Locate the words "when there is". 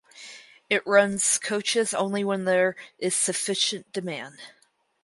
2.23-3.15